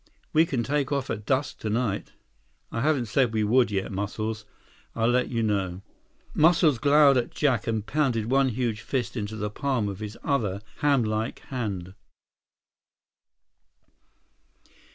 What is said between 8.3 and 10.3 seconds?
one huge fist into the palm of his